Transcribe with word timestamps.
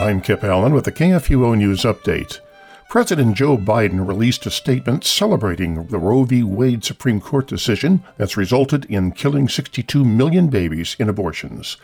I'm 0.00 0.22
Kip 0.22 0.42
Allen 0.42 0.72
with 0.72 0.86
the 0.86 0.92
KFUO 0.92 1.58
News 1.58 1.82
Update. 1.82 2.40
President 2.88 3.36
Joe 3.36 3.58
Biden 3.58 4.08
released 4.08 4.46
a 4.46 4.50
statement 4.50 5.04
celebrating 5.04 5.88
the 5.88 5.98
Roe 5.98 6.24
v. 6.24 6.42
Wade 6.42 6.84
Supreme 6.84 7.20
Court 7.20 7.46
decision 7.46 8.02
that's 8.16 8.34
resulted 8.34 8.86
in 8.86 9.12
killing 9.12 9.46
62 9.46 10.02
million 10.02 10.48
babies 10.48 10.96
in 10.98 11.10
abortions. 11.10 11.76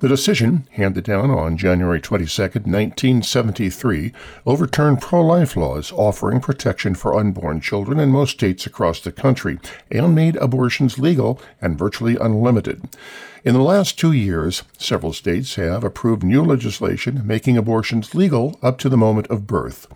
The 0.00 0.06
decision, 0.06 0.68
handed 0.70 1.02
down 1.02 1.32
on 1.32 1.56
January 1.56 2.00
22, 2.00 2.40
1973, 2.40 4.12
overturned 4.46 5.00
pro 5.00 5.26
life 5.26 5.56
laws 5.56 5.90
offering 5.90 6.38
protection 6.38 6.94
for 6.94 7.18
unborn 7.18 7.60
children 7.60 7.98
in 7.98 8.10
most 8.10 8.30
states 8.30 8.64
across 8.64 9.00
the 9.00 9.10
country 9.10 9.58
and 9.90 10.14
made 10.14 10.36
abortions 10.36 11.00
legal 11.00 11.40
and 11.60 11.76
virtually 11.76 12.16
unlimited. 12.16 12.88
In 13.44 13.54
the 13.54 13.60
last 13.60 13.98
two 13.98 14.12
years, 14.12 14.62
several 14.78 15.12
states 15.12 15.56
have 15.56 15.82
approved 15.82 16.22
new 16.22 16.44
legislation 16.44 17.26
making 17.26 17.56
abortions 17.56 18.14
legal 18.14 18.56
up 18.62 18.78
to 18.78 18.88
the 18.88 18.96
moment 18.96 19.26
of 19.26 19.48
birth. 19.48 19.88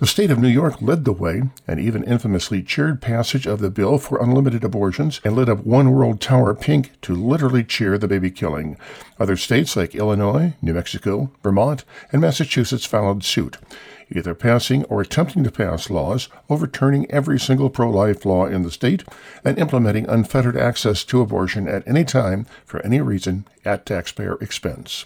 The 0.00 0.06
state 0.06 0.30
of 0.30 0.38
New 0.38 0.48
York 0.48 0.80
led 0.80 1.04
the 1.04 1.12
way 1.12 1.42
and 1.68 1.78
even 1.78 2.04
infamously 2.04 2.62
cheered 2.62 3.02
passage 3.02 3.46
of 3.46 3.58
the 3.58 3.68
bill 3.68 3.98
for 3.98 4.18
unlimited 4.18 4.64
abortions 4.64 5.20
and 5.24 5.36
lit 5.36 5.50
up 5.50 5.66
One 5.66 5.90
World 5.90 6.22
Tower 6.22 6.54
pink 6.54 6.92
to 7.02 7.14
literally 7.14 7.64
cheer 7.64 7.98
the 7.98 8.08
baby 8.08 8.30
killing. 8.30 8.78
Other 9.18 9.36
states 9.36 9.76
like 9.76 9.94
Illinois, 9.94 10.54
New 10.62 10.72
Mexico, 10.72 11.30
Vermont, 11.42 11.84
and 12.12 12.22
Massachusetts 12.22 12.86
followed 12.86 13.22
suit, 13.22 13.58
either 14.10 14.34
passing 14.34 14.84
or 14.84 15.02
attempting 15.02 15.44
to 15.44 15.50
pass 15.50 15.90
laws 15.90 16.30
overturning 16.48 17.10
every 17.10 17.38
single 17.38 17.68
pro 17.68 17.90
life 17.90 18.24
law 18.24 18.46
in 18.46 18.62
the 18.62 18.70
state 18.70 19.04
and 19.44 19.58
implementing 19.58 20.08
unfettered 20.08 20.56
access 20.56 21.04
to 21.04 21.20
abortion 21.20 21.68
at 21.68 21.86
any 21.86 22.04
time 22.04 22.46
for 22.64 22.80
any 22.80 23.02
reason 23.02 23.46
at 23.66 23.84
taxpayer 23.84 24.38
expense. 24.40 25.04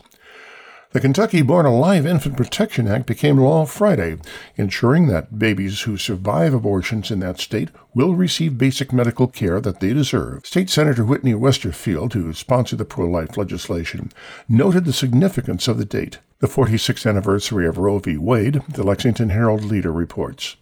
The 0.95 1.01
Kentucky 1.01 1.43
Born 1.43 1.67
Alive 1.67 2.07
Infant 2.07 2.37
Protection 2.37 2.87
Act 2.87 3.07
became 3.07 3.37
law 3.37 3.67
Friday, 3.67 4.17
ensuring 4.55 5.09
that 5.09 5.41
babies 5.41 5.81
who 5.81 5.97
survive 5.97 6.55
abortions 6.55 7.11
in 7.11 7.19
that 7.19 7.41
state 7.41 7.71
will 7.95 8.15
receive 8.15 8.59
basic 8.59 8.93
medical 8.93 9.27
care 9.27 9.61
that 9.61 9.81
they 9.81 9.93
deserve. 9.93 10.47
State 10.47 10.71
Senator 10.71 11.05
Whitney 11.05 11.35
Westerfield, 11.35 12.13
who 12.13 12.33
sponsored 12.33 12.79
the 12.79 12.85
pro 12.85 13.07
life 13.07 13.37
legislation, 13.37 14.13
noted 14.49 14.85
the 14.85 14.93
significance 14.93 15.67
of 15.67 15.79
the 15.79 15.85
date, 15.85 16.21
the 16.39 16.47
46th 16.47 17.11
anniversary 17.11 17.67
of 17.67 17.77
Roe 17.77 17.99
v. 17.99 18.17
Wade, 18.17 18.63
the 18.69 18.85
Lexington 18.85 19.31
Herald 19.31 19.65
Leader 19.65 19.91
reports. 19.91 20.55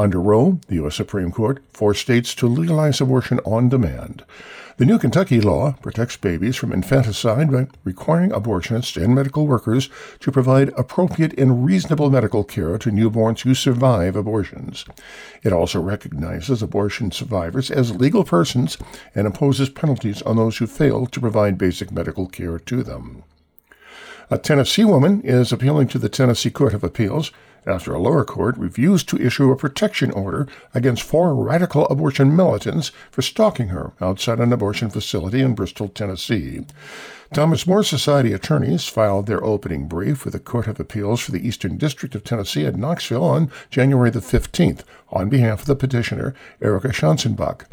Under 0.00 0.18
Roe, 0.18 0.58
the 0.68 0.76
U.S. 0.76 0.94
Supreme 0.94 1.30
Court 1.30 1.62
forced 1.74 2.00
states 2.00 2.34
to 2.36 2.46
legalize 2.46 3.02
abortion 3.02 3.38
on 3.40 3.68
demand. 3.68 4.24
The 4.78 4.86
new 4.86 4.98
Kentucky 4.98 5.42
law 5.42 5.72
protects 5.82 6.16
babies 6.16 6.56
from 6.56 6.72
infanticide 6.72 7.52
by 7.52 7.66
requiring 7.84 8.30
abortionists 8.30 8.96
and 8.96 9.14
medical 9.14 9.46
workers 9.46 9.90
to 10.20 10.32
provide 10.32 10.70
appropriate 10.70 11.38
and 11.38 11.66
reasonable 11.66 12.08
medical 12.08 12.44
care 12.44 12.78
to 12.78 12.90
newborns 12.90 13.40
who 13.40 13.54
survive 13.54 14.16
abortions. 14.16 14.86
It 15.42 15.52
also 15.52 15.82
recognizes 15.82 16.62
abortion 16.62 17.10
survivors 17.10 17.70
as 17.70 17.94
legal 17.94 18.24
persons 18.24 18.78
and 19.14 19.26
imposes 19.26 19.68
penalties 19.68 20.22
on 20.22 20.36
those 20.36 20.56
who 20.56 20.66
fail 20.66 21.04
to 21.08 21.20
provide 21.20 21.58
basic 21.58 21.92
medical 21.92 22.26
care 22.26 22.58
to 22.58 22.82
them. 22.82 23.22
A 24.30 24.38
Tennessee 24.38 24.84
woman 24.84 25.20
is 25.22 25.52
appealing 25.52 25.88
to 25.88 25.98
the 25.98 26.08
Tennessee 26.08 26.50
Court 26.50 26.72
of 26.72 26.84
Appeals 26.84 27.32
after 27.66 27.94
a 27.94 27.98
lower 27.98 28.24
court 28.24 28.56
refused 28.58 29.08
to 29.08 29.20
issue 29.20 29.50
a 29.50 29.56
protection 29.56 30.10
order 30.10 30.46
against 30.74 31.02
four 31.02 31.34
radical 31.34 31.86
abortion 31.88 32.34
militants 32.34 32.90
for 33.10 33.22
stalking 33.22 33.68
her 33.68 33.92
outside 34.00 34.38
an 34.38 34.52
abortion 34.52 34.90
facility 34.90 35.40
in 35.40 35.54
Bristol, 35.54 35.88
Tennessee. 35.88 36.64
Thomas 37.32 37.66
More 37.66 37.84
Society 37.84 38.32
attorneys 38.32 38.88
filed 38.88 39.26
their 39.26 39.44
opening 39.44 39.86
brief 39.86 40.24
with 40.24 40.32
the 40.32 40.40
Court 40.40 40.66
of 40.66 40.80
Appeals 40.80 41.20
for 41.20 41.30
the 41.30 41.46
Eastern 41.46 41.76
District 41.76 42.14
of 42.16 42.24
Tennessee 42.24 42.66
at 42.66 42.74
Knoxville 42.74 43.22
on 43.22 43.52
January 43.70 44.10
the 44.10 44.18
15th 44.18 44.82
on 45.10 45.28
behalf 45.28 45.60
of 45.60 45.66
the 45.66 45.76
petitioner, 45.76 46.34
Erica 46.60 46.88
Schanzenbach. 46.88 47.66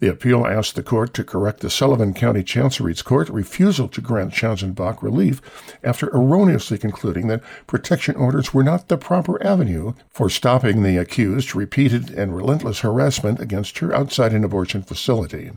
The 0.00 0.08
appeal 0.08 0.46
asked 0.46 0.76
the 0.76 0.84
court 0.84 1.12
to 1.14 1.24
correct 1.24 1.58
the 1.58 1.68
Sullivan 1.68 2.14
County 2.14 2.44
Chancery's 2.44 3.02
court 3.02 3.28
refusal 3.30 3.88
to 3.88 4.00
grant 4.00 4.32
Schanzenbach 4.32 5.02
relief 5.02 5.42
after 5.82 6.08
erroneously 6.14 6.78
concluding 6.78 7.26
that 7.26 7.42
protection 7.66 8.14
orders 8.14 8.54
were 8.54 8.62
not 8.62 8.86
the 8.86 8.96
proper 8.96 9.44
avenue 9.44 9.94
for 10.08 10.30
stopping 10.30 10.84
the 10.84 10.98
accused 10.98 11.56
repeated 11.56 12.10
and 12.10 12.36
relentless 12.36 12.80
harassment 12.80 13.40
against 13.40 13.78
her 13.78 13.92
outside 13.92 14.32
an 14.32 14.44
abortion 14.44 14.84
facility. 14.84 15.50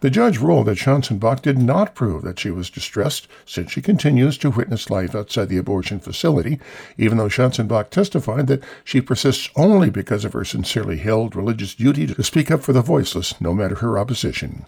The 0.00 0.10
judge 0.10 0.38
ruled 0.38 0.66
that 0.66 0.78
Schanzenbach 0.78 1.42
did 1.42 1.58
not 1.58 1.96
prove 1.96 2.22
that 2.22 2.38
she 2.38 2.50
was 2.50 2.70
distressed 2.70 3.26
since 3.44 3.72
she 3.72 3.82
continues 3.82 4.38
to 4.38 4.50
witness 4.50 4.90
life 4.90 5.14
outside 5.14 5.48
the 5.48 5.58
abortion 5.58 5.98
facility, 5.98 6.60
even 6.96 7.18
though 7.18 7.28
Schanzenbach 7.28 7.90
testified 7.90 8.46
that 8.46 8.62
she 8.84 9.00
persists 9.00 9.50
only 9.56 9.90
because 9.90 10.24
of 10.24 10.34
her 10.34 10.44
sincerely 10.44 10.98
held 10.98 11.34
religious 11.34 11.74
duty 11.74 12.06
to 12.06 12.22
speak 12.22 12.48
up 12.50 12.62
for 12.62 12.72
the 12.72 12.80
voiceless, 12.80 13.40
no 13.40 13.52
matter 13.52 13.76
her 13.76 13.98
opposition. 13.98 14.66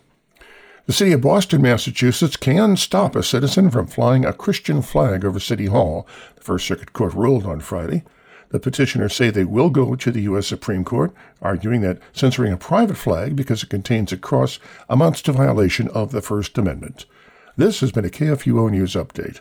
The 0.87 0.93
city 0.93 1.13
of 1.13 1.21
Boston, 1.21 1.63
Massachusetts 1.63 2.37
can 2.37 2.77
stop 2.77 3.15
a 3.15 3.23
citizen 3.23 3.71
from 3.71 3.87
flying 3.87 4.25
a 4.25 4.33
Christian 4.33 4.83
flag 4.83 5.25
over 5.25 5.39
City 5.39 5.67
Hall, 5.67 6.09
the 6.35 6.43
First 6.43 6.67
Circuit 6.67 6.93
Court 6.93 7.15
ruled 7.15 7.47
on 7.47 7.61
Friday. 7.61 8.03
The 8.51 8.61
petitioners 8.61 9.15
say 9.15 9.31
they 9.31 9.45
will 9.45 9.71
go 9.71 9.95
to 9.95 10.11
the 10.11 10.23
U.S. 10.23 10.47
Supreme 10.47 10.85
Court, 10.85 11.13
arguing 11.41 11.81
that 11.83 11.99
censoring 12.13 12.53
a 12.53 12.57
private 12.57 12.97
flag 12.97 13.37
because 13.37 13.63
it 13.63 13.71
contains 13.71 14.13
a 14.13 14.17
cross 14.17 14.59
amounts 14.89 15.23
to 15.23 15.33
violation 15.33 15.89
of 15.89 16.11
the 16.11 16.21
First 16.21 16.59
Amendment. 16.59 17.07
This 17.57 17.81
has 17.81 17.93
been 17.93 18.05
a 18.05 18.09
KFUO 18.09 18.71
News 18.71 18.95
Update. 18.95 19.41